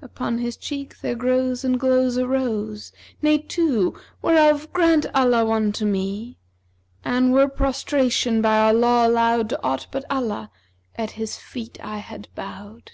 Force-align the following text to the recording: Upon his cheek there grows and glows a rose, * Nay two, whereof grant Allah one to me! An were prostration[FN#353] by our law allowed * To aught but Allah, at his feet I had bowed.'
Upon 0.00 0.38
his 0.38 0.56
cheek 0.56 0.98
there 1.02 1.14
grows 1.14 1.62
and 1.62 1.78
glows 1.78 2.16
a 2.16 2.26
rose, 2.26 2.92
* 3.06 3.20
Nay 3.20 3.36
two, 3.36 3.92
whereof 4.22 4.72
grant 4.72 5.04
Allah 5.14 5.44
one 5.44 5.70
to 5.72 5.84
me! 5.84 6.38
An 7.04 7.30
were 7.30 7.46
prostration[FN#353] 7.46 8.40
by 8.40 8.56
our 8.56 8.72
law 8.72 9.06
allowed 9.06 9.50
* 9.50 9.50
To 9.50 9.62
aught 9.62 9.86
but 9.90 10.06
Allah, 10.08 10.50
at 10.94 11.10
his 11.10 11.36
feet 11.36 11.76
I 11.84 11.98
had 11.98 12.28
bowed.' 12.34 12.90